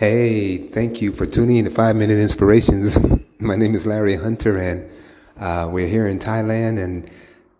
Hey, 0.00 0.56
thank 0.56 1.02
you 1.02 1.12
for 1.12 1.26
tuning 1.26 1.58
in 1.58 1.66
to 1.66 1.70
Five 1.70 1.94
Minute 1.94 2.18
Inspirations. 2.18 2.98
My 3.38 3.54
name 3.54 3.74
is 3.74 3.84
Larry 3.84 4.16
Hunter, 4.16 4.56
and 4.56 4.90
uh, 5.38 5.68
we're 5.70 5.88
here 5.88 6.06
in 6.06 6.18
Thailand. 6.18 6.82
And 6.82 7.10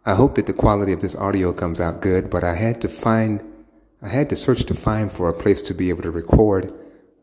I 0.06 0.14
hope 0.14 0.36
that 0.36 0.46
the 0.46 0.54
quality 0.54 0.94
of 0.94 1.02
this 1.02 1.14
audio 1.14 1.52
comes 1.52 1.82
out 1.82 2.00
good. 2.00 2.30
But 2.30 2.42
I 2.42 2.54
had 2.54 2.80
to 2.80 2.88
find, 2.88 3.44
I 4.00 4.08
had 4.08 4.30
to 4.30 4.36
search 4.36 4.64
to 4.64 4.74
find 4.74 5.12
for 5.12 5.28
a 5.28 5.34
place 5.34 5.60
to 5.60 5.74
be 5.74 5.90
able 5.90 6.00
to 6.00 6.10
record 6.10 6.72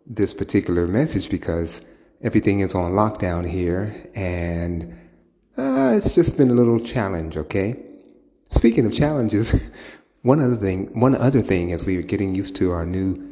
this 0.06 0.36
particular 0.36 0.86
message 0.86 1.32
because 1.32 1.82
everything 2.22 2.60
is 2.60 2.76
on 2.76 2.92
lockdown 2.92 3.50
here, 3.50 4.12
and 4.14 4.96
uh, 5.58 5.94
it's 5.98 6.14
just 6.14 6.38
been 6.38 6.52
a 6.52 6.54
little 6.54 6.80
challenge. 6.80 7.38
Okay. 7.38 7.76
Speaking 8.50 8.86
of 8.86 8.94
challenges, 8.94 9.72
one 10.22 10.40
other 10.40 10.58
thing, 10.58 10.94
one 10.94 11.16
other 11.16 11.42
thing, 11.42 11.74
as 11.74 11.86
we 11.86 11.98
are 11.98 12.04
getting 12.04 12.36
used 12.36 12.56
to 12.58 12.72
our 12.72 12.86
new 12.86 13.28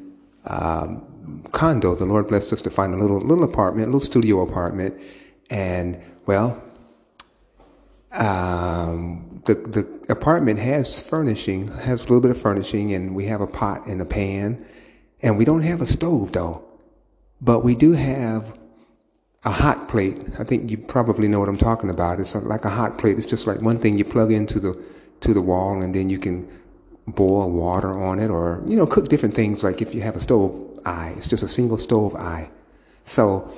um, 0.45 1.07
condo. 1.51 1.95
The 1.95 2.05
Lord 2.05 2.27
blessed 2.27 2.53
us 2.53 2.61
to 2.63 2.69
find 2.69 2.93
a 2.93 2.97
little 2.97 3.19
little 3.19 3.43
apartment, 3.43 3.87
a 3.87 3.91
little 3.91 3.99
studio 3.99 4.41
apartment, 4.41 4.99
and 5.49 6.01
well, 6.25 6.61
um, 8.11 9.41
the 9.45 9.55
the 9.55 10.11
apartment 10.11 10.59
has 10.59 11.01
furnishing, 11.01 11.67
has 11.67 12.01
a 12.01 12.03
little 12.03 12.21
bit 12.21 12.31
of 12.31 12.37
furnishing, 12.37 12.93
and 12.93 13.15
we 13.15 13.25
have 13.25 13.41
a 13.41 13.47
pot 13.47 13.85
and 13.87 14.01
a 14.01 14.05
pan, 14.05 14.65
and 15.21 15.37
we 15.37 15.45
don't 15.45 15.61
have 15.61 15.81
a 15.81 15.87
stove 15.87 16.31
though, 16.31 16.63
but 17.41 17.63
we 17.63 17.75
do 17.75 17.93
have 17.93 18.57
a 19.43 19.51
hot 19.51 19.87
plate. 19.87 20.17
I 20.39 20.43
think 20.43 20.71
you 20.71 20.77
probably 20.77 21.27
know 21.27 21.39
what 21.39 21.49
I'm 21.49 21.57
talking 21.57 21.89
about. 21.89 22.19
It's 22.19 22.35
like 22.35 22.65
a 22.65 22.69
hot 22.69 22.97
plate. 22.97 23.17
It's 23.17 23.27
just 23.27 23.45
like 23.45 23.61
one 23.61 23.77
thing 23.77 23.97
you 23.97 24.05
plug 24.05 24.31
into 24.31 24.59
the 24.59 24.81
to 25.21 25.33
the 25.33 25.41
wall, 25.41 25.81
and 25.81 25.93
then 25.93 26.09
you 26.09 26.19
can 26.19 26.47
boil 27.07 27.49
water 27.51 27.91
on 27.91 28.19
it, 28.19 28.29
or 28.29 28.63
you 28.67 28.75
know, 28.75 28.85
cook 28.85 29.07
different 29.07 29.35
things. 29.35 29.63
Like 29.63 29.81
if 29.81 29.93
you 29.93 30.01
have 30.01 30.15
a 30.15 30.19
stove 30.19 30.65
eye. 30.85 31.13
It's 31.17 31.27
just 31.27 31.43
a 31.43 31.47
single 31.47 31.77
stove 31.77 32.15
eye. 32.15 32.49
So 33.01 33.51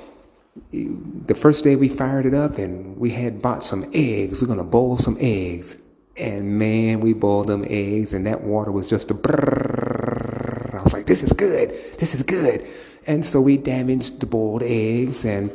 the 0.72 1.34
first 1.34 1.62
day 1.62 1.76
we 1.76 1.88
fired 1.88 2.26
it 2.26 2.34
up 2.34 2.58
and 2.58 2.96
we 2.96 3.10
had 3.10 3.40
bought 3.40 3.64
some 3.64 3.88
eggs. 3.94 4.40
We're 4.40 4.46
going 4.46 4.58
to 4.58 4.64
boil 4.64 4.96
some 4.96 5.16
eggs. 5.20 5.76
And 6.16 6.58
man, 6.58 7.00
we 7.00 7.12
boiled 7.12 7.46
them 7.46 7.64
eggs 7.68 8.12
and 8.12 8.26
that 8.26 8.42
water 8.42 8.72
was 8.72 8.88
just 8.88 9.10
a 9.10 9.14
brrrr. 9.14 10.74
I 10.74 10.82
was 10.82 10.92
like, 10.92 11.06
this 11.06 11.22
is 11.22 11.32
good. 11.32 11.70
This 11.98 12.14
is 12.14 12.22
good. 12.22 12.66
And 13.06 13.24
so 13.24 13.40
we 13.40 13.56
damaged 13.56 14.20
the 14.20 14.26
boiled 14.26 14.62
eggs 14.64 15.24
and 15.24 15.52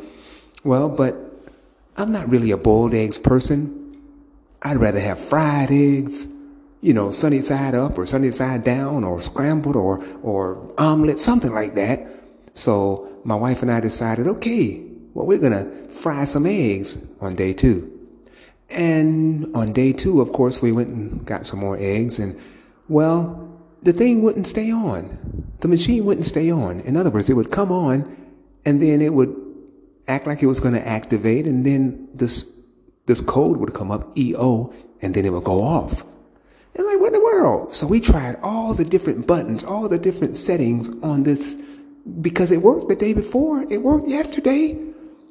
well, 0.64 0.88
but 0.88 1.18
I'm 1.98 2.12
not 2.12 2.30
really 2.30 2.52
a 2.52 2.58
boiled 2.58 2.94
eggs 2.94 3.20
person. 3.20 3.80
I'd 4.62 4.78
rather 4.78 5.02
have 5.02 5.20
fried 5.20 5.70
eggs 5.70 6.26
you 6.84 6.94
know, 6.94 7.12
sunny 7.12 7.42
side 7.42 7.74
up 7.74 7.98
or 7.98 8.06
sunny 8.06 8.30
side 8.30 8.66
down 8.66 9.06
or 9.06 9.22
scrambled 9.22 9.78
or, 9.78 10.04
or 10.22 10.70
omelet, 10.78 11.18
something 11.18 11.54
like 11.54 11.76
that. 11.76 12.06
So 12.54 13.22
my 13.24 13.36
wife 13.36 13.62
and 13.62 13.72
I 13.72 13.80
decided, 13.80 14.28
okay, 14.28 14.84
well, 15.14 15.26
we're 15.26 15.40
going 15.40 15.54
to 15.54 15.90
fry 15.90 16.26
some 16.26 16.46
eggs 16.46 17.08
on 17.22 17.36
day 17.36 17.54
two. 17.54 17.90
And 18.70 19.56
on 19.56 19.72
day 19.72 19.94
two, 19.94 20.20
of 20.20 20.34
course, 20.34 20.62
we 20.62 20.74
went 20.74 20.90
and 20.90 21.26
got 21.26 21.48
some 21.48 21.60
more 21.60 21.78
eggs 21.80 22.20
and, 22.20 22.38
well, 22.90 23.50
the 23.84 23.94
thing 23.94 24.22
wouldn't 24.22 24.48
stay 24.48 24.70
on. 24.70 25.48
The 25.62 25.70
machine 25.70 26.04
wouldn't 26.04 26.26
stay 26.26 26.52
on. 26.52 26.82
In 26.82 26.98
other 26.98 27.10
words, 27.10 27.30
it 27.30 27.36
would 27.36 27.50
come 27.50 27.72
on 27.72 28.14
and 28.66 28.82
then 28.82 29.02
it 29.02 29.14
would 29.14 29.34
act 30.10 30.28
like 30.28 30.44
it 30.44 30.48
was 30.48 30.60
going 30.60 30.74
to 30.74 30.86
activate 30.86 31.48
and 31.48 31.66
then 31.66 32.10
this, 32.14 32.62
this 33.06 33.22
code 33.22 33.56
would 33.56 33.74
come 33.74 33.90
up, 33.90 34.18
EO, 34.18 34.74
and 35.02 35.14
then 35.14 35.24
it 35.24 35.32
would 35.32 35.46
go 35.46 35.64
off. 35.64 36.04
And 36.76 36.88
like, 36.88 37.00
what 37.00 37.08
in 37.08 37.14
the 37.14 37.20
world? 37.20 37.76
So 37.76 37.86
we 37.86 38.00
tried 38.00 38.38
all 38.42 38.74
the 38.74 38.86
different 38.86 39.28
buttons, 39.28 39.64
all 39.64 39.88
the 39.88 40.00
different 40.00 40.38
settings 40.38 40.90
on 41.04 41.24
this 41.24 41.56
because 42.22 42.52
it 42.52 42.62
worked 42.62 42.90
the 42.90 42.96
day 42.96 43.14
before. 43.14 43.66
It 43.70 43.82
worked 43.82 44.08
yesterday, 44.08 44.78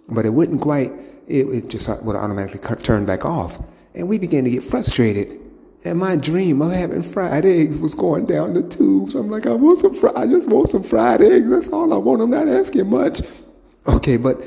but 0.09 0.25
it 0.25 0.31
wouldn't 0.31 0.61
quite, 0.61 0.93
it, 1.27 1.49
it 1.49 1.69
just 1.69 1.89
would 2.05 2.17
automatically 2.17 2.61
turn 2.77 3.05
back 3.05 3.25
off. 3.25 3.59
And 3.95 4.09
we 4.09 4.19
began 4.19 4.45
to 4.45 4.51
get 4.51 4.63
frustrated. 4.63 5.39
And 5.85 5.99
my 5.99 6.15
dream 6.15 6.63
of 6.63 6.71
having 6.71 7.03
fried 7.03 7.45
eggs 7.45 7.77
was 7.77 7.95
going 7.95 8.27
down 8.27 8.55
the 8.55 8.63
tubes. 8.63 9.17
I'm 9.17 9.29
like, 9.29 9.47
I 9.47 9.53
want 9.53 9.81
some 9.81 9.95
fried, 9.95 10.15
I 10.15 10.27
just 10.27 10.47
want 10.47 10.71
some 10.71 10.85
fried 10.85 11.21
eggs. 11.21 11.51
That's 11.51 11.69
all 11.69 11.93
I 11.93 11.97
want. 11.97 12.23
I'm 12.23 12.31
not 12.31 12.49
asking 12.49 12.89
much. 12.89 13.21
Okay, 13.89 14.17
but 14.17 14.41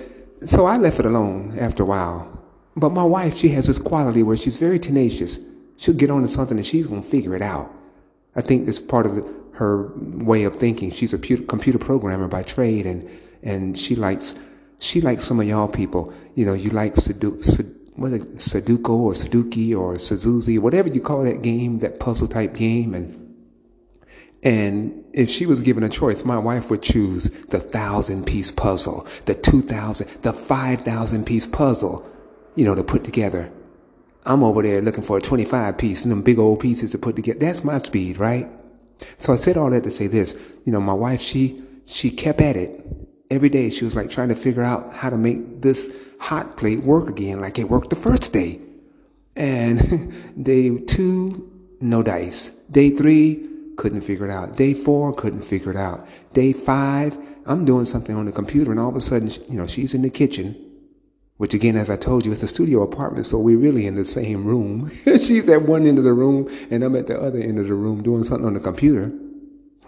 so 0.46 0.66
I 0.66 0.78
left 0.78 1.00
it 1.00 1.06
alone 1.06 1.58
after 1.60 1.84
a 1.84 1.86
while. 1.86 2.32
But 2.78 2.92
my 2.92 3.04
wife, 3.04 3.38
she 3.38 3.50
has 3.50 3.68
this 3.68 3.80
quality 3.80 4.24
where 4.24 4.38
she's 4.38 4.58
very 4.58 4.80
tenacious 4.80 5.40
she'll 5.78 5.96
get 5.96 6.10
onto 6.10 6.28
something 6.28 6.58
and 6.58 6.66
she's 6.66 6.86
going 6.86 7.04
to 7.04 7.08
figure 7.08 7.36
it 7.36 7.42
out. 7.42 7.72
I 8.36 8.42
think 8.42 8.68
it's 8.68 8.80
part 8.80 9.06
of 9.06 9.28
her 9.54 9.92
way 9.96 10.44
of 10.44 10.56
thinking. 10.56 10.92
She's 10.92 11.14
a 11.14 11.18
computer 11.18 11.80
programmer 11.80 12.28
by 12.28 12.44
trade, 12.44 12.86
and 12.86 13.10
and 13.42 13.78
she 13.78 13.96
likes 13.96 14.36
she 14.80 15.02
likes 15.02 15.24
some 15.24 15.40
of 15.40 15.48
y'all 15.48 15.68
people. 15.68 16.14
You 16.36 16.46
know, 16.46 16.54
you 16.54 16.70
like 16.72 16.96
Sudoku, 16.96 17.42
Sudoku 17.98 18.90
or 18.90 19.14
Sudoku 19.14 19.80
or 19.80 19.98
Suzuki, 20.00 20.58
whatever 20.58 20.90
you 20.90 21.02
call 21.02 21.24
that 21.24 21.42
game, 21.42 21.80
that 21.80 22.00
puzzle 22.00 22.28
type 22.28 22.54
game, 22.54 22.94
and 22.94 23.22
and 24.44 25.04
if 25.14 25.30
she 25.30 25.46
was 25.46 25.62
given 25.62 25.84
a 25.84 25.90
choice, 25.90 26.26
my 26.26 26.38
wife 26.38 26.70
would 26.70 26.82
choose 26.82 27.30
the 27.50 27.60
thousand 27.60 28.26
piece 28.26 28.52
puzzle, 28.52 29.08
the 29.26 29.34
two 29.34 29.62
thousand, 29.62 30.10
the 30.22 30.34
five 30.34 30.82
thousand 30.82 31.26
piece 31.26 31.48
puzzle, 31.48 32.08
you 32.56 32.66
know, 32.66 32.76
to 32.76 32.84
put 32.84 33.06
together. 33.06 33.50
I'm 34.26 34.44
over 34.44 34.64
there 34.64 34.82
looking 34.82 35.04
for 35.04 35.18
a 35.18 35.22
25 35.22 35.78
piece 35.78 36.04
and 36.04 36.12
them 36.12 36.22
big 36.22 36.40
old 36.40 36.60
pieces 36.60 36.92
to 36.92 36.98
put 36.98 37.16
together. 37.16 37.40
That's 37.40 37.64
my 37.64 37.78
speed, 37.78 38.18
right? 38.18 38.50
So 39.16 39.34
I 39.34 39.36
said 39.36 39.58
all 39.58 39.70
that 39.70 39.84
to 39.84 39.92
say 39.92 40.08
this. 40.08 40.36
You 40.66 40.72
know, 40.72 40.82
my 40.82 40.94
wife, 40.94 41.22
she, 41.22 41.62
she 41.86 42.10
kept 42.10 42.42
at 42.42 42.56
it. 42.56 42.84
Every 43.30 43.50
day 43.50 43.70
she 43.70 43.86
was 43.86 43.96
like 43.96 44.10
trying 44.10 44.30
to 44.30 44.36
figure 44.36 44.64
out 44.64 44.94
how 44.94 45.10
to 45.10 45.18
make 45.18 45.62
this 45.62 45.96
hot 46.20 46.58
plate 46.58 46.84
work 46.84 47.10
again 47.10 47.42
like 47.42 47.60
it 47.60 47.70
worked 47.70 47.90
the 47.90 47.96
first 47.96 48.34
day. 48.34 48.60
And 49.36 50.14
day 50.44 50.78
two, 50.78 51.52
no 51.82 52.02
dice. 52.02 52.50
Day 52.72 52.90
three, 52.90 53.48
couldn't 53.78 54.02
figure 54.02 54.26
it 54.26 54.32
out. 54.32 54.56
Day 54.56 54.74
four, 54.74 55.14
couldn't 55.14 55.42
figure 55.42 55.72
it 55.72 55.78
out. 55.78 56.08
Day 56.34 56.54
five, 56.54 57.18
I'm 57.46 57.66
doing 57.66 57.86
something 57.86 58.16
on 58.16 58.26
the 58.26 58.32
computer 58.32 58.72
and 58.72 58.80
all 58.80 58.90
of 58.90 58.96
a 58.96 59.02
sudden, 59.02 59.30
you 59.50 59.58
know, 59.58 59.68
she's 59.68 59.94
in 59.94 60.02
the 60.02 60.10
kitchen 60.10 60.65
which 61.38 61.54
again, 61.54 61.76
as 61.76 61.90
I 61.90 61.98
told 61.98 62.26
you, 62.26 62.32
it's 62.32 62.44
a 62.44 62.48
studio 62.48 62.82
apartment, 62.82 63.26
so 63.26 63.38
we're 63.38 63.58
really 63.58 63.86
in 63.86 63.96
the 63.96 64.06
same 64.06 64.46
room. 64.46 64.90
She's 65.06 65.50
at 65.50 65.64
one 65.64 65.86
end 65.86 65.98
of 65.98 66.06
the 66.06 66.14
room, 66.14 66.50
and 66.72 66.84
I'm 66.84 66.96
at 66.96 67.08
the 67.08 67.20
other 67.20 67.40
end 67.40 67.60
of 67.60 67.68
the 67.68 67.74
room 67.74 68.02
doing 68.02 68.24
something 68.24 68.46
on 68.46 68.54
the 68.54 68.60
computer. 68.62 69.12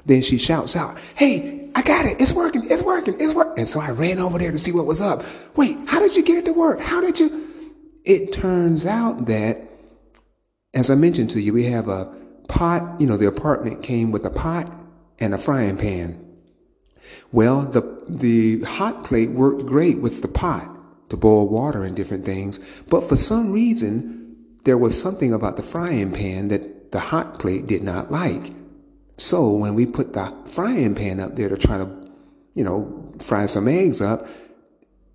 Then 0.06 0.22
she 0.22 0.38
shouts 0.38 0.76
out, 0.76 0.98
Hey, 1.16 1.70
I 1.74 1.82
got 1.82 2.06
it. 2.06 2.20
It's 2.20 2.34
working. 2.34 2.70
It's 2.70 2.82
working. 2.82 3.16
It's 3.20 3.34
working. 3.34 3.60
And 3.60 3.68
so 3.68 3.80
I 3.80 3.92
ran 3.92 4.20
over 4.20 4.38
there 4.38 4.52
to 4.52 4.58
see 4.58 4.72
what 4.72 4.86
was 4.86 5.02
up. 5.02 5.24
Wait, 5.56 5.78
how 5.88 6.00
did 6.00 6.16
you 6.16 6.24
get 6.24 6.38
it 6.38 6.46
to 6.46 6.54
work? 6.54 6.80
How 6.80 7.00
did 7.00 7.20
you? 7.20 7.74
It 8.04 8.34
turns 8.34 8.86
out 8.86 9.26
that, 9.28 9.62
as 10.74 10.90
I 10.90 10.96
mentioned 10.96 11.30
to 11.32 11.42
you, 11.42 11.54
we 11.54 11.66
have 11.66 11.88
a 11.88 12.14
pot. 12.48 13.00
You 13.00 13.08
know, 13.08 13.18
the 13.18 13.28
apartment 13.28 13.84
came 13.84 14.12
with 14.12 14.26
a 14.26 14.30
pot 14.30 14.72
and 15.20 15.34
a 15.34 15.38
frying 15.38 15.78
pan. 15.78 16.24
Well, 17.32 17.62
the, 17.62 18.04
the 18.08 18.62
hot 18.64 19.04
plate 19.06 19.32
worked 19.32 19.66
great 19.66 20.00
with 20.00 20.22
the 20.22 20.28
pot 20.28 20.77
to 21.10 21.18
boil 21.18 21.48
water 21.48 21.84
and 21.84 21.96
different 21.96 22.26
things. 22.26 22.60
But 22.90 23.04
for 23.04 23.16
some 23.16 23.52
reason, 23.52 24.36
there 24.64 24.78
was 24.78 25.00
something 25.00 25.34
about 25.34 25.56
the 25.56 25.64
frying 25.64 26.12
pan 26.12 26.50
that 26.50 26.92
the 26.92 27.00
hot 27.00 27.40
plate 27.40 27.68
did 27.68 27.84
not 27.84 28.12
like. 28.12 28.54
So 29.18 29.52
when 29.52 29.76
we 29.76 29.86
put 29.86 30.14
the 30.14 30.34
frying 30.46 30.96
pan 30.96 31.20
up 31.20 31.36
there 31.36 31.50
to 31.50 31.58
try 31.58 31.78
to, 31.78 31.90
you 32.54 32.64
know, 32.64 33.12
fry 33.20 33.46
some 33.46 33.68
eggs 33.68 34.02
up, 34.02 34.28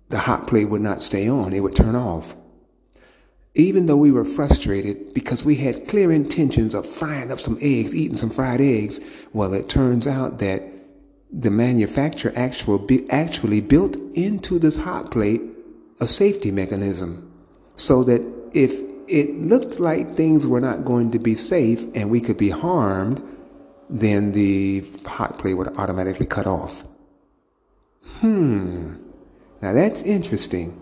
the 0.09 0.19
hot 0.19 0.47
plate 0.47 0.69
would 0.69 0.81
not 0.81 1.01
stay 1.01 1.27
on. 1.27 1.53
It 1.53 1.61
would 1.61 1.75
turn 1.75 1.95
off. 1.95 2.35
Even 3.55 3.85
though 3.85 3.97
we 3.97 4.11
were 4.11 4.25
frustrated 4.25 5.13
because 5.13 5.45
we 5.45 5.55
had 5.55 5.87
clear 5.87 6.11
intentions 6.11 6.73
of 6.73 6.87
frying 6.87 7.31
up 7.31 7.39
some 7.39 7.57
eggs, 7.61 7.95
eating 7.95 8.17
some 8.17 8.31
fried 8.31 8.59
eggs, 8.59 8.99
well, 9.31 9.53
it 9.53 9.69
turns 9.69 10.07
out 10.07 10.39
that 10.39 10.63
the 11.31 11.51
manufacturer 11.51 12.33
actually, 12.35 13.09
actually 13.09 13.61
built 13.61 13.95
into 14.13 14.57
this 14.59 14.77
hot 14.77 15.11
plate 15.11 15.41
a 15.99 16.07
safety 16.07 16.51
mechanism 16.51 17.31
so 17.75 18.03
that 18.03 18.21
if 18.53 18.73
it 19.07 19.41
looked 19.41 19.79
like 19.79 20.13
things 20.13 20.47
were 20.47 20.61
not 20.61 20.85
going 20.85 21.11
to 21.11 21.19
be 21.19 21.35
safe 21.35 21.85
and 21.93 22.09
we 22.09 22.21
could 22.21 22.37
be 22.37 22.49
harmed, 22.49 23.21
then 23.89 24.31
the 24.31 24.83
hot 25.05 25.37
plate 25.39 25.55
would 25.55 25.67
automatically 25.77 26.25
cut 26.25 26.47
off. 26.47 26.83
Hmm. 28.19 28.95
Now 29.61 29.73
that's 29.73 30.01
interesting. 30.03 30.79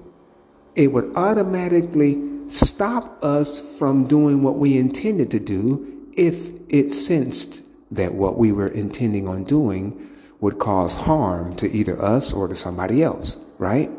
It 0.75 0.87
would 0.87 1.15
automatically 1.15 2.21
stop 2.47 3.23
us 3.23 3.61
from 3.77 4.07
doing 4.07 4.43
what 4.43 4.57
we 4.57 4.77
intended 4.77 5.31
to 5.31 5.39
do 5.39 6.07
if 6.15 6.51
it 6.69 6.93
sensed 6.93 7.61
that 7.91 8.13
what 8.13 8.37
we 8.37 8.51
were 8.51 8.67
intending 8.67 9.27
on 9.27 9.43
doing 9.43 10.07
would 10.39 10.59
cause 10.59 10.93
harm 10.93 11.55
to 11.55 11.69
either 11.71 12.01
us 12.01 12.33
or 12.33 12.47
to 12.47 12.55
somebody 12.55 13.03
else, 13.03 13.37
right? 13.57 13.91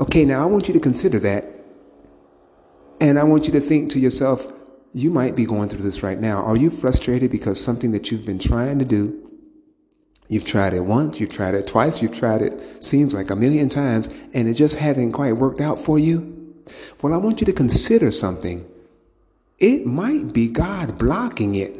Okay, 0.00 0.24
now 0.24 0.42
I 0.42 0.46
want 0.46 0.66
you 0.66 0.74
to 0.74 0.80
consider 0.80 1.20
that. 1.20 1.44
And 3.00 3.18
I 3.18 3.24
want 3.24 3.46
you 3.46 3.52
to 3.52 3.60
think 3.60 3.90
to 3.92 4.00
yourself, 4.00 4.52
you 4.92 5.10
might 5.10 5.36
be 5.36 5.44
going 5.44 5.68
through 5.68 5.82
this 5.82 6.02
right 6.02 6.18
now. 6.18 6.42
Are 6.42 6.56
you 6.56 6.70
frustrated 6.70 7.30
because 7.30 7.62
something 7.62 7.92
that 7.92 8.10
you've 8.10 8.26
been 8.26 8.38
trying 8.38 8.78
to 8.80 8.84
do, 8.84 9.30
You've 10.30 10.44
tried 10.44 10.74
it 10.74 10.84
once, 10.84 11.18
you've 11.18 11.32
tried 11.32 11.54
it 11.54 11.66
twice, 11.66 12.00
you've 12.00 12.16
tried 12.16 12.40
it 12.40 12.84
seems 12.84 13.12
like 13.12 13.30
a 13.30 13.36
million 13.36 13.68
times, 13.68 14.08
and 14.32 14.46
it 14.46 14.54
just 14.54 14.76
hasn't 14.78 15.12
quite 15.12 15.32
worked 15.32 15.60
out 15.60 15.80
for 15.80 15.98
you. 15.98 16.54
Well, 17.02 17.12
I 17.12 17.16
want 17.16 17.40
you 17.40 17.46
to 17.46 17.52
consider 17.52 18.12
something. 18.12 18.64
It 19.58 19.86
might 19.86 20.32
be 20.32 20.46
God 20.46 20.96
blocking 20.98 21.56
it. 21.56 21.74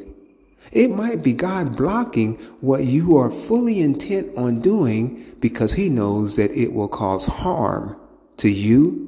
It 0.73 0.91
might 0.91 1.23
be 1.23 1.33
God 1.33 1.77
blocking 1.77 2.39
what 2.61 2.83
you 2.87 3.17
are 3.19 3.31
fully 3.31 3.79
intent 3.79 4.37
on 4.37 4.61
doing 4.61 5.37
because 5.39 5.75
He 5.75 5.89
knows 5.89 6.35
that 6.35 6.51
it 6.51 6.73
will 6.73 6.89
cause 6.89 7.27
harm 7.27 8.00
to 8.41 8.51
you 8.51 9.07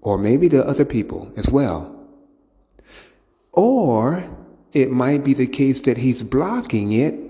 or 0.00 0.18
maybe 0.18 0.48
to 0.50 0.66
other 0.66 0.84
people 0.84 1.32
as 1.36 1.48
well. 1.48 1.92
Or 3.52 4.22
it 4.72 4.90
might 4.90 5.24
be 5.24 5.34
the 5.34 5.46
case 5.46 5.80
that 5.80 5.98
He's 5.98 6.22
blocking 6.22 6.92
it 6.92 7.26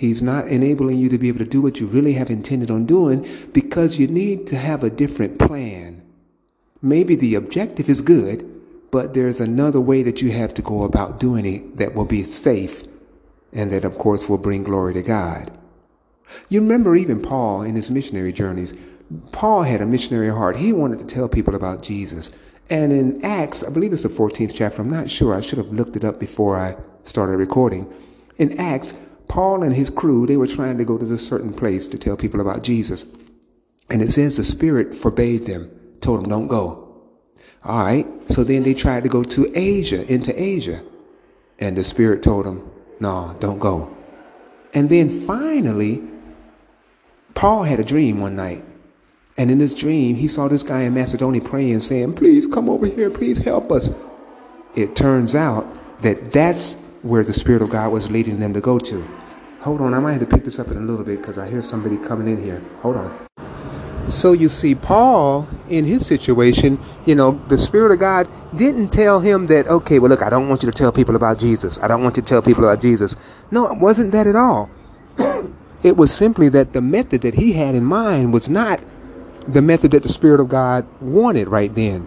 He's 0.00 0.22
not 0.22 0.48
enabling 0.48 0.96
you 0.96 1.10
to 1.10 1.18
be 1.18 1.28
able 1.28 1.40
to 1.40 1.44
do 1.44 1.60
what 1.60 1.78
you 1.78 1.86
really 1.86 2.14
have 2.14 2.30
intended 2.30 2.70
on 2.70 2.86
doing 2.86 3.28
because 3.52 3.98
you 3.98 4.08
need 4.08 4.46
to 4.46 4.56
have 4.56 4.82
a 4.82 4.88
different 4.88 5.38
plan. 5.38 6.00
Maybe 6.80 7.14
the 7.14 7.34
objective 7.34 7.86
is 7.86 8.00
good, 8.00 8.50
but 8.90 9.12
there's 9.12 9.40
another 9.40 9.78
way 9.78 10.02
that 10.04 10.22
you 10.22 10.32
have 10.32 10.54
to 10.54 10.62
go 10.62 10.84
about 10.84 11.20
doing 11.20 11.44
it 11.44 11.76
that 11.76 11.94
will 11.94 12.06
be 12.06 12.24
safe 12.24 12.84
and 13.52 13.70
that, 13.72 13.84
of 13.84 13.98
course, 13.98 14.26
will 14.26 14.38
bring 14.38 14.62
glory 14.62 14.94
to 14.94 15.02
God. 15.02 15.50
You 16.48 16.62
remember 16.62 16.96
even 16.96 17.20
Paul 17.20 17.60
in 17.60 17.76
his 17.76 17.90
missionary 17.90 18.32
journeys. 18.32 18.72
Paul 19.32 19.62
had 19.62 19.80
a 19.80 19.86
missionary 19.86 20.30
heart. 20.30 20.56
He 20.56 20.72
wanted 20.72 21.00
to 21.00 21.04
tell 21.04 21.28
people 21.28 21.54
about 21.54 21.82
Jesus. 21.82 22.30
And 22.68 22.92
in 22.92 23.24
Acts, 23.24 23.64
I 23.64 23.70
believe 23.70 23.92
it's 23.92 24.04
the 24.04 24.08
14th 24.08 24.54
chapter, 24.54 24.80
I'm 24.80 24.90
not 24.90 25.10
sure. 25.10 25.34
I 25.34 25.40
should 25.40 25.58
have 25.58 25.70
looked 25.70 25.96
it 25.96 26.04
up 26.04 26.20
before 26.20 26.56
I 26.56 26.76
started 27.02 27.36
recording. 27.36 27.92
In 28.38 28.58
Acts, 28.58 28.94
Paul 29.26 29.64
and 29.64 29.74
his 29.74 29.90
crew, 29.90 30.26
they 30.26 30.36
were 30.36 30.46
trying 30.46 30.78
to 30.78 30.84
go 30.84 30.96
to 30.96 31.04
this 31.04 31.26
certain 31.26 31.52
place 31.52 31.86
to 31.88 31.98
tell 31.98 32.16
people 32.16 32.40
about 32.40 32.62
Jesus. 32.62 33.04
And 33.88 34.00
it 34.00 34.10
says 34.10 34.36
the 34.36 34.44
Spirit 34.44 34.94
forbade 34.94 35.42
them, 35.42 35.70
told 36.00 36.22
them, 36.22 36.28
don't 36.28 36.46
go. 36.46 36.86
All 37.64 37.82
right. 37.82 38.06
So 38.30 38.44
then 38.44 38.62
they 38.62 38.74
tried 38.74 39.02
to 39.02 39.08
go 39.08 39.24
to 39.24 39.52
Asia, 39.58 40.10
into 40.10 40.40
Asia. 40.40 40.82
And 41.58 41.76
the 41.76 41.84
Spirit 41.84 42.22
told 42.22 42.46
them, 42.46 42.70
no, 43.00 43.36
don't 43.40 43.58
go. 43.58 43.96
And 44.72 44.88
then 44.88 45.10
finally, 45.10 46.02
Paul 47.34 47.64
had 47.64 47.80
a 47.80 47.84
dream 47.84 48.20
one 48.20 48.36
night. 48.36 48.64
And 49.40 49.50
in 49.50 49.56
this 49.56 49.74
dream, 49.74 50.16
he 50.16 50.28
saw 50.28 50.48
this 50.48 50.62
guy 50.62 50.82
in 50.82 50.92
Macedonia 50.92 51.40
praying, 51.40 51.80
saying, 51.80 52.12
Please 52.12 52.46
come 52.46 52.68
over 52.68 52.84
here, 52.84 53.08
please 53.08 53.38
help 53.38 53.72
us. 53.72 53.88
It 54.74 54.94
turns 54.94 55.34
out 55.34 55.66
that 56.02 56.30
that's 56.30 56.74
where 57.00 57.24
the 57.24 57.32
Spirit 57.32 57.62
of 57.62 57.70
God 57.70 57.90
was 57.90 58.10
leading 58.10 58.38
them 58.38 58.52
to 58.52 58.60
go 58.60 58.78
to. 58.78 59.02
Hold 59.60 59.80
on, 59.80 59.94
I 59.94 59.98
might 59.98 60.12
have 60.12 60.20
to 60.20 60.26
pick 60.26 60.44
this 60.44 60.58
up 60.58 60.68
in 60.68 60.76
a 60.76 60.80
little 60.80 61.06
bit 61.06 61.22
because 61.22 61.38
I 61.38 61.48
hear 61.48 61.62
somebody 61.62 61.96
coming 61.96 62.28
in 62.28 62.44
here. 62.44 62.62
Hold 62.82 62.98
on. 62.98 63.28
So 64.10 64.32
you 64.32 64.50
see, 64.50 64.74
Paul, 64.74 65.48
in 65.70 65.86
his 65.86 66.04
situation, 66.04 66.78
you 67.06 67.14
know, 67.14 67.40
the 67.48 67.56
Spirit 67.56 67.92
of 67.92 67.98
God 67.98 68.28
didn't 68.54 68.90
tell 68.90 69.20
him 69.20 69.46
that, 69.46 69.68
okay, 69.68 69.98
well, 69.98 70.10
look, 70.10 70.20
I 70.20 70.28
don't 70.28 70.50
want 70.50 70.62
you 70.64 70.70
to 70.70 70.76
tell 70.76 70.92
people 70.92 71.16
about 71.16 71.38
Jesus. 71.38 71.80
I 71.80 71.88
don't 71.88 72.02
want 72.02 72.18
you 72.18 72.22
to 72.22 72.28
tell 72.28 72.42
people 72.42 72.64
about 72.64 72.82
Jesus. 72.82 73.16
No, 73.50 73.70
it 73.70 73.78
wasn't 73.78 74.12
that 74.12 74.26
at 74.26 74.36
all. 74.36 74.68
it 75.82 75.96
was 75.96 76.12
simply 76.12 76.50
that 76.50 76.74
the 76.74 76.82
method 76.82 77.22
that 77.22 77.36
he 77.36 77.54
had 77.54 77.74
in 77.74 77.86
mind 77.86 78.34
was 78.34 78.46
not 78.46 78.80
the 79.46 79.62
method 79.62 79.90
that 79.92 80.02
the 80.02 80.08
Spirit 80.08 80.40
of 80.40 80.48
God 80.48 80.86
wanted 81.00 81.48
right 81.48 81.74
then. 81.74 82.06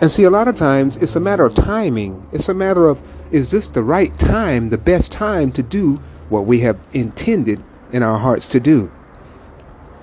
And 0.00 0.10
see, 0.10 0.24
a 0.24 0.30
lot 0.30 0.48
of 0.48 0.56
times 0.56 0.96
it's 0.96 1.14
a 1.14 1.20
matter 1.20 1.44
of 1.44 1.54
timing. 1.54 2.26
It's 2.32 2.48
a 2.48 2.54
matter 2.54 2.88
of, 2.88 3.00
is 3.32 3.50
this 3.50 3.68
the 3.68 3.82
right 3.82 4.16
time, 4.18 4.70
the 4.70 4.78
best 4.78 5.12
time 5.12 5.52
to 5.52 5.62
do 5.62 5.96
what 6.28 6.46
we 6.46 6.60
have 6.60 6.78
intended 6.92 7.62
in 7.92 8.02
our 8.02 8.18
hearts 8.18 8.48
to 8.48 8.60
do. 8.60 8.90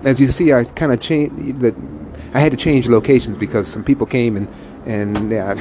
As 0.04 0.22
you 0.22 0.28
see, 0.28 0.54
I 0.54 0.64
kind 0.64 0.94
of 0.94 1.02
changed 1.02 1.60
that. 1.60 1.76
I 2.34 2.40
had 2.40 2.52
to 2.52 2.58
change 2.58 2.88
locations 2.88 3.38
because 3.38 3.68
some 3.68 3.84
people 3.84 4.06
came 4.06 4.38
and 4.38 4.48
and 4.86 5.32
yeah, 5.32 5.56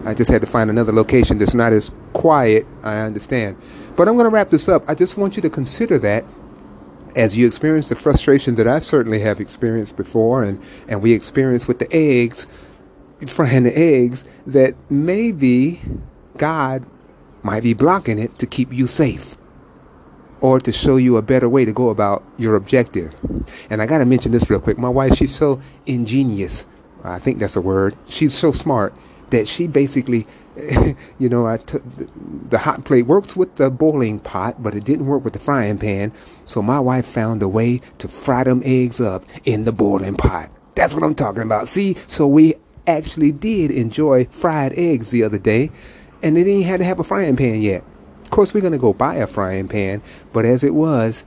I 0.04 0.14
just 0.14 0.30
had 0.30 0.40
to 0.40 0.46
find 0.46 0.68
another 0.70 0.92
location 0.92 1.38
that's 1.38 1.54
not 1.54 1.72
as 1.72 1.94
quiet. 2.12 2.66
I 2.82 2.98
understand, 3.00 3.56
but 3.96 4.08
I'm 4.08 4.14
going 4.14 4.24
to 4.24 4.34
wrap 4.34 4.50
this 4.50 4.68
up. 4.68 4.88
I 4.88 4.94
just 4.94 5.16
want 5.16 5.36
you 5.36 5.42
to 5.42 5.50
consider 5.50 5.98
that 6.00 6.24
as 7.16 7.36
you 7.36 7.46
experience 7.46 7.88
the 7.88 7.96
frustration 7.96 8.56
that 8.56 8.66
I 8.66 8.80
certainly 8.80 9.20
have 9.20 9.40
experienced 9.40 9.96
before, 9.96 10.42
and 10.42 10.60
and 10.88 11.02
we 11.02 11.12
experienced 11.12 11.68
with 11.68 11.78
the 11.78 11.92
eggs, 11.94 12.46
frying 13.26 13.64
the 13.64 13.78
eggs, 13.78 14.24
that 14.46 14.74
maybe 14.90 15.80
God 16.36 16.84
might 17.42 17.62
be 17.62 17.74
blocking 17.74 18.18
it 18.18 18.38
to 18.38 18.46
keep 18.46 18.72
you 18.72 18.86
safe 18.86 19.36
or 20.40 20.60
to 20.60 20.72
show 20.72 20.96
you 20.96 21.16
a 21.16 21.22
better 21.22 21.48
way 21.48 21.64
to 21.64 21.72
go 21.72 21.88
about 21.88 22.22
your 22.36 22.54
objective. 22.56 23.14
And 23.70 23.80
I 23.80 23.86
got 23.86 23.98
to 23.98 24.04
mention 24.04 24.32
this 24.32 24.50
real 24.50 24.60
quick. 24.60 24.76
My 24.76 24.88
wife, 24.88 25.14
she's 25.14 25.34
so 25.34 25.62
ingenious. 25.86 26.66
I 27.02 27.18
think 27.18 27.38
that's 27.38 27.56
a 27.56 27.60
word. 27.60 27.94
She's 28.08 28.34
so 28.34 28.50
smart 28.52 28.92
that 29.34 29.48
she 29.48 29.66
basically, 29.66 30.26
you 31.18 31.28
know, 31.28 31.46
I 31.46 31.56
took 31.56 31.82
the 32.48 32.58
hot 32.58 32.84
plate 32.84 33.06
works 33.06 33.34
with 33.34 33.56
the 33.56 33.68
boiling 33.68 34.20
pot, 34.20 34.62
but 34.62 34.74
it 34.74 34.84
didn't 34.84 35.06
work 35.06 35.24
with 35.24 35.32
the 35.32 35.40
frying 35.40 35.78
pan. 35.78 36.12
So 36.44 36.62
my 36.62 36.78
wife 36.78 37.04
found 37.04 37.42
a 37.42 37.48
way 37.48 37.80
to 37.98 38.06
fry 38.06 38.44
them 38.44 38.62
eggs 38.64 39.00
up 39.00 39.24
in 39.44 39.64
the 39.64 39.72
boiling 39.72 40.16
pot. 40.16 40.50
That's 40.76 40.94
what 40.94 41.02
I'm 41.02 41.16
talking 41.16 41.42
about. 41.42 41.68
See, 41.68 41.96
so 42.06 42.28
we 42.28 42.54
actually 42.86 43.32
did 43.32 43.70
enjoy 43.72 44.26
fried 44.26 44.72
eggs 44.74 45.10
the 45.10 45.24
other 45.24 45.38
day, 45.38 45.70
and 46.22 46.36
they 46.36 46.44
didn't 46.44 46.64
have 46.64 46.78
to 46.78 46.84
have 46.84 47.00
a 47.00 47.04
frying 47.04 47.36
pan 47.36 47.60
yet 47.60 47.82
Of 48.22 48.30
course, 48.30 48.54
we're 48.54 48.60
going 48.60 48.72
to 48.72 48.78
go 48.78 48.92
buy 48.92 49.16
a 49.16 49.26
frying 49.26 49.68
pan, 49.68 50.00
but 50.32 50.44
as 50.44 50.62
it 50.62 50.74
was, 50.74 51.24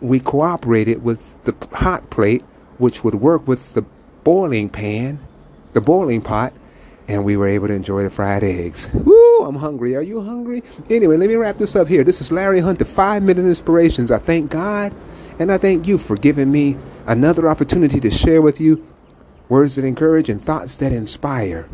we 0.00 0.18
cooperated 0.18 1.04
with 1.04 1.44
the 1.44 1.54
hot 1.76 2.08
plate, 2.10 2.42
which 2.78 3.04
would 3.04 3.16
work 3.16 3.46
with 3.46 3.74
the 3.74 3.84
boiling 4.22 4.70
pan, 4.70 5.18
the 5.74 5.80
boiling 5.80 6.22
pot, 6.22 6.52
and 7.08 7.24
we 7.24 7.36
were 7.36 7.48
able 7.48 7.68
to 7.68 7.74
enjoy 7.74 8.02
the 8.02 8.10
fried 8.10 8.42
eggs. 8.42 8.88
Woo, 8.92 9.44
I'm 9.44 9.56
hungry. 9.56 9.94
Are 9.96 10.02
you 10.02 10.22
hungry? 10.22 10.62
Anyway, 10.88 11.16
let 11.16 11.28
me 11.28 11.36
wrap 11.36 11.58
this 11.58 11.76
up 11.76 11.88
here. 11.88 12.04
This 12.04 12.20
is 12.20 12.32
Larry 12.32 12.60
Hunter, 12.60 12.84
five 12.84 13.22
minute 13.22 13.44
inspirations. 13.44 14.10
I 14.10 14.18
thank 14.18 14.50
God 14.50 14.92
and 15.38 15.50
I 15.50 15.58
thank 15.58 15.86
you 15.86 15.98
for 15.98 16.16
giving 16.16 16.50
me 16.50 16.76
another 17.06 17.48
opportunity 17.48 18.00
to 18.00 18.10
share 18.10 18.40
with 18.40 18.60
you 18.60 18.86
words 19.48 19.76
that 19.76 19.84
encourage 19.84 20.28
and 20.28 20.40
thoughts 20.40 20.76
that 20.76 20.92
inspire. 20.92 21.66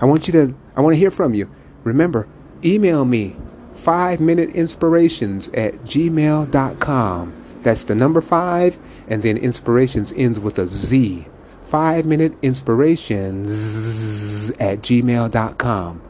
I 0.00 0.06
want 0.06 0.26
you 0.26 0.32
to, 0.32 0.54
I 0.76 0.80
want 0.80 0.94
to 0.94 0.98
hear 0.98 1.10
from 1.10 1.34
you. 1.34 1.50
Remember, 1.84 2.26
email 2.64 3.04
me 3.04 3.36
five 3.74 4.20
minute 4.20 4.50
inspirations 4.50 5.48
at 5.48 5.74
gmail.com. 5.74 7.32
That's 7.62 7.84
the 7.84 7.94
number 7.94 8.20
five, 8.20 8.76
and 9.08 9.22
then 9.22 9.36
inspirations 9.36 10.12
ends 10.16 10.40
with 10.40 10.58
a 10.58 10.66
Z. 10.66 11.26
Five 11.72 12.04
minute 12.04 12.34
inspirations 12.42 14.50
at 14.60 14.80
gmail.com. 14.80 16.02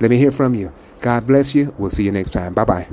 Let 0.00 0.10
me 0.10 0.16
hear 0.16 0.32
from 0.32 0.56
you. 0.56 0.72
God 1.00 1.28
bless 1.28 1.54
you. 1.54 1.72
We'll 1.78 1.90
see 1.90 2.02
you 2.02 2.10
next 2.10 2.30
time. 2.30 2.54
Bye 2.54 2.64
bye. 2.64 2.88